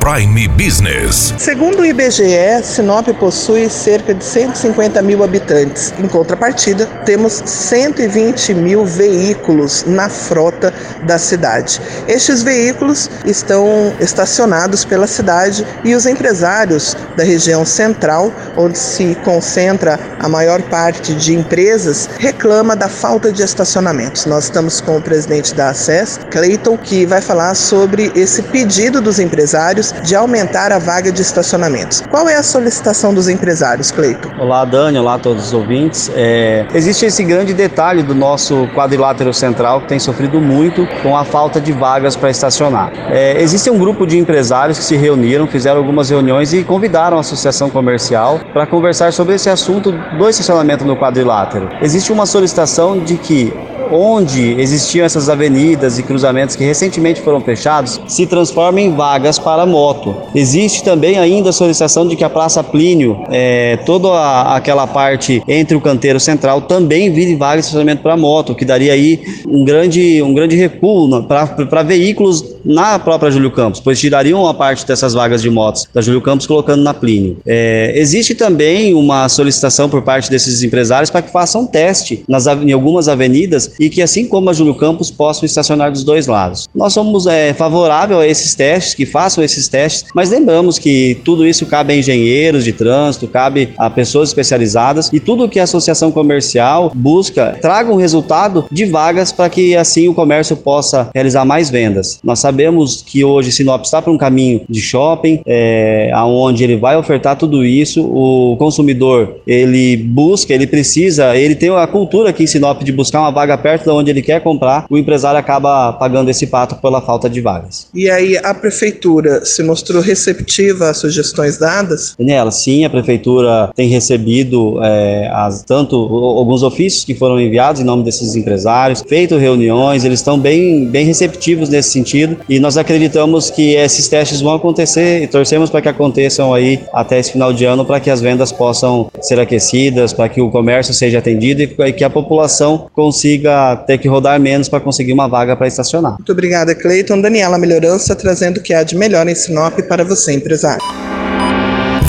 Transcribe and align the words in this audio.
Prime 0.00 0.48
Business. 0.48 1.34
Segundo 1.38 1.80
o 1.80 1.86
IBGE, 1.86 2.62
Sinop 2.62 3.08
possui 3.18 3.68
cerca 3.70 4.14
de 4.14 4.24
150 4.24 5.00
mil 5.02 5.24
habitantes. 5.24 5.92
Em 5.98 6.06
contrapartida, 6.06 6.86
temos 7.04 7.42
120 7.44 8.54
mil 8.54 8.84
veículos 8.84 9.84
na 9.86 10.08
frota 10.08 10.72
da 11.04 11.18
cidade. 11.18 11.80
Estes 12.06 12.42
veículos 12.42 13.10
estão 13.24 13.92
estacionados 14.00 14.84
pela 14.84 15.06
cidade 15.06 15.66
e 15.84 15.94
os 15.94 16.06
empresários 16.06 16.96
da 17.16 17.24
região 17.24 17.64
central, 17.64 18.32
onde 18.56 18.78
se 18.78 19.14
concentra 19.24 19.98
a 20.18 20.28
maior 20.28 20.62
parte 20.62 21.14
de 21.14 21.34
empresas, 21.34 22.08
reclama 22.18 22.76
da 22.76 22.88
falta 22.88 23.32
de 23.32 23.42
estacionamentos. 23.42 24.26
Nós 24.26 24.44
estamos 24.44 24.80
com 24.80 24.96
o 24.96 25.02
presidente 25.02 25.54
da 25.54 25.70
ACES, 25.70 26.20
Cleiton, 26.30 26.76
que 26.76 27.06
vai 27.06 27.20
falar 27.20 27.54
sobre 27.54 28.12
esse 28.14 28.42
pedido 28.42 29.00
dos 29.00 29.18
empresários 29.18 29.83
de 29.92 30.14
aumentar 30.14 30.72
a 30.72 30.78
vaga 30.78 31.10
de 31.10 31.22
estacionamentos. 31.22 32.02
Qual 32.10 32.28
é 32.28 32.36
a 32.36 32.42
solicitação 32.42 33.12
dos 33.12 33.28
empresários, 33.28 33.90
Cleito? 33.90 34.30
Olá, 34.38 34.64
Dani, 34.64 34.98
olá 34.98 35.14
a 35.14 35.18
todos 35.18 35.46
os 35.46 35.52
ouvintes. 35.52 36.10
É, 36.14 36.66
existe 36.74 37.06
esse 37.06 37.24
grande 37.24 37.52
detalhe 37.52 38.02
do 38.02 38.14
nosso 38.14 38.68
quadrilátero 38.74 39.32
central 39.32 39.80
que 39.80 39.88
tem 39.88 39.98
sofrido 39.98 40.40
muito 40.40 40.86
com 41.02 41.16
a 41.16 41.24
falta 41.24 41.60
de 41.60 41.72
vagas 41.72 42.16
para 42.16 42.30
estacionar. 42.30 42.92
É, 43.10 43.40
existe 43.40 43.70
um 43.70 43.78
grupo 43.78 44.06
de 44.06 44.18
empresários 44.18 44.78
que 44.78 44.84
se 44.84 44.96
reuniram, 44.96 45.46
fizeram 45.46 45.78
algumas 45.78 46.10
reuniões 46.10 46.52
e 46.52 46.62
convidaram 46.64 47.16
a 47.16 47.20
associação 47.20 47.70
comercial 47.70 48.40
para 48.52 48.66
conversar 48.66 49.12
sobre 49.12 49.34
esse 49.34 49.50
assunto 49.50 49.92
do 49.92 50.28
estacionamento 50.28 50.84
no 50.84 50.96
quadrilátero. 50.96 51.68
Existe 51.80 52.12
uma 52.12 52.26
solicitação 52.26 52.98
de 52.98 53.16
que 53.16 53.52
onde 53.90 54.60
existiam 54.60 55.04
essas 55.04 55.28
avenidas 55.28 55.98
e 55.98 56.02
cruzamentos 56.02 56.56
que 56.56 56.64
recentemente 56.64 57.20
foram 57.20 57.40
fechados 57.40 58.00
se 58.06 58.26
transformem 58.26 58.86
em 58.86 58.94
vagas 58.94 59.38
para 59.38 59.66
moto. 59.66 60.14
Existe 60.34 60.82
também 60.82 61.18
ainda 61.18 61.50
a 61.50 61.52
solicitação 61.52 62.06
de 62.06 62.16
que 62.16 62.24
a 62.24 62.30
Praça 62.30 62.62
Plínio, 62.62 63.24
é, 63.30 63.76
toda 63.84 64.08
a, 64.08 64.56
aquela 64.56 64.86
parte 64.86 65.42
entre 65.46 65.76
o 65.76 65.80
canteiro 65.80 66.20
central, 66.20 66.62
também 66.62 67.12
vire 67.12 67.34
vaga 67.36 67.56
de 67.56 67.60
estacionamento 67.60 68.02
para 68.02 68.16
moto, 68.16 68.54
que 68.54 68.64
daria 68.64 68.92
aí 68.92 69.22
um 69.46 69.64
grande, 69.64 70.22
um 70.22 70.34
grande 70.34 70.56
recuo 70.56 71.22
para 71.24 71.82
veículos 71.82 72.44
na 72.64 72.98
própria 72.98 73.30
Júlio 73.30 73.50
Campos, 73.50 73.80
pois 73.80 73.98
tirariam 74.00 74.42
uma 74.42 74.54
parte 74.54 74.86
dessas 74.86 75.14
vagas 75.14 75.42
de 75.42 75.50
motos 75.50 75.86
da 75.92 76.00
Júlio 76.00 76.20
Campos 76.20 76.46
colocando 76.46 76.82
na 76.82 76.94
Plínio. 76.94 77.36
É, 77.46 77.92
existe 77.96 78.34
também 78.34 78.94
uma 78.94 79.28
solicitação 79.28 79.88
por 79.88 80.02
parte 80.02 80.30
desses 80.30 80.62
empresários 80.62 81.10
para 81.10 81.22
que 81.22 81.30
façam 81.30 81.62
um 81.62 81.66
teste 81.66 82.24
nas, 82.28 82.46
em 82.46 82.72
algumas 82.72 83.08
avenidas 83.08 83.72
e 83.78 83.88
que, 83.90 84.02
assim 84.02 84.26
como 84.26 84.50
a 84.50 84.52
Júlio 84.52 84.74
Campos, 84.74 85.10
possam 85.10 85.44
estacionar 85.44 85.90
dos 85.90 86.04
dois 86.04 86.26
lados. 86.26 86.68
Nós 86.74 86.92
somos 86.92 87.26
é, 87.26 87.52
favorável 87.52 88.20
a 88.20 88.26
esses 88.26 88.54
testes, 88.54 88.94
que 88.94 89.06
façam 89.06 89.42
esses 89.42 89.68
testes, 89.68 90.04
mas 90.14 90.30
lembramos 90.30 90.78
que 90.78 91.18
tudo 91.24 91.46
isso 91.46 91.66
cabe 91.66 91.92
a 91.92 91.96
engenheiros 91.96 92.64
de 92.64 92.72
trânsito, 92.72 93.28
cabe 93.28 93.70
a 93.78 93.88
pessoas 93.90 94.30
especializadas 94.30 95.10
e 95.12 95.20
tudo 95.20 95.48
que 95.48 95.58
a 95.58 95.64
associação 95.64 96.10
comercial 96.10 96.92
busca 96.94 97.56
traga 97.60 97.92
um 97.92 97.96
resultado 97.96 98.66
de 98.70 98.84
vagas 98.84 99.32
para 99.32 99.48
que 99.48 99.76
assim 99.76 100.08
o 100.08 100.14
comércio 100.14 100.56
possa 100.56 101.10
realizar 101.14 101.44
mais 101.44 101.70
vendas. 101.70 102.18
Nós 102.22 102.38
sabemos 102.38 103.02
que 103.02 103.24
hoje 103.24 103.52
Sinop 103.52 103.84
está 103.84 104.00
para 104.00 104.12
um 104.12 104.18
caminho 104.18 104.62
de 104.68 104.80
shopping, 104.80 105.40
é, 105.46 106.10
aonde 106.14 106.64
ele 106.64 106.76
vai 106.76 106.96
ofertar 106.96 107.36
tudo 107.36 107.64
isso. 107.64 108.02
O 108.04 108.56
consumidor 108.56 109.36
ele 109.46 109.96
busca, 109.96 110.52
ele 110.52 110.66
precisa, 110.66 111.36
ele 111.36 111.54
tem 111.54 111.70
a 111.70 111.86
cultura 111.86 112.30
aqui 112.30 112.44
em 112.44 112.46
Sinop 112.46 112.82
de 112.82 112.92
buscar 112.92 113.20
uma 113.20 113.30
vaga 113.30 113.56
perto 113.64 113.84
de 113.84 113.90
onde 113.90 114.10
ele 114.10 114.20
quer 114.20 114.42
comprar. 114.42 114.84
O 114.90 114.98
empresário 114.98 115.40
acaba 115.40 115.94
pagando 115.94 116.30
esse 116.30 116.46
pato 116.46 116.74
pela 116.74 117.00
falta 117.00 117.30
de 117.30 117.40
vagas. 117.40 117.88
E 117.94 118.10
aí 118.10 118.36
a 118.36 118.52
prefeitura 118.52 119.42
se 119.42 119.62
mostrou 119.62 120.02
receptiva 120.02 120.90
às 120.90 120.98
sugestões 120.98 121.56
dadas? 121.56 122.14
Nela, 122.18 122.50
sim, 122.50 122.84
a 122.84 122.90
prefeitura 122.90 123.70
tem 123.74 123.88
recebido 123.88 124.78
é, 124.84 125.30
as, 125.32 125.62
tanto 125.62 125.96
alguns 125.96 126.62
ofícios 126.62 127.04
que 127.04 127.14
foram 127.14 127.40
enviados 127.40 127.80
em 127.80 127.84
nome 127.84 128.04
desses 128.04 128.36
empresários, 128.36 129.02
feito 129.08 129.38
reuniões, 129.38 130.04
eles 130.04 130.18
estão 130.18 130.38
bem, 130.38 130.84
bem 130.84 131.06
receptivos 131.06 131.70
nesse 131.70 131.90
sentido 131.90 132.36
e 132.46 132.60
nós 132.60 132.76
acreditamos 132.76 133.50
que 133.50 133.74
esses 133.76 134.08
testes 134.08 134.42
vão 134.42 134.54
acontecer 134.54 135.22
e 135.22 135.26
torcemos 135.26 135.70
para 135.70 135.80
que 135.80 135.88
aconteçam 135.88 136.52
aí 136.52 136.80
até 136.92 137.18
esse 137.18 137.32
final 137.32 137.50
de 137.50 137.64
ano 137.64 137.84
para 137.84 137.98
que 137.98 138.10
as 138.10 138.20
vendas 138.20 138.52
possam 138.52 139.10
ser 139.22 139.40
aquecidas, 139.40 140.12
para 140.12 140.28
que 140.28 140.42
o 140.42 140.50
comércio 140.50 140.92
seja 140.92 141.18
atendido 141.18 141.62
e 141.62 141.92
que 141.92 142.04
a 142.04 142.10
população 142.10 142.90
consiga 142.92 143.53
ter 143.86 143.98
que 143.98 144.08
rodar 144.08 144.38
menos 144.40 144.68
para 144.68 144.80
conseguir 144.80 145.12
uma 145.12 145.28
vaga 145.28 145.56
para 145.56 145.66
estacionar. 145.66 146.12
Muito 146.12 146.32
obrigada, 146.32 146.74
Cleiton. 146.74 147.20
Daniela 147.20 147.58
Melhorança 147.58 148.14
trazendo 148.14 148.58
o 148.58 148.62
que 148.62 148.74
há 148.74 148.82
de 148.82 148.96
melhor 148.96 149.28
em 149.28 149.34
Sinop 149.34 149.78
para 149.88 150.04
você, 150.04 150.32
empresário. 150.32 150.82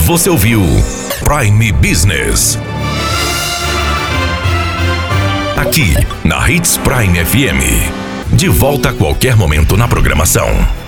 Você 0.06 0.30
ouviu 0.30 0.62
Prime 1.24 1.72
Business. 1.72 2.58
Aqui 5.58 5.94
na 6.24 6.50
Hits 6.50 6.78
Prime 6.78 7.26
FM. 7.26 8.36
De 8.36 8.48
volta 8.50 8.90
a 8.90 8.94
qualquer 8.94 9.36
momento 9.36 9.76
na 9.76 9.88
programação. 9.88 10.85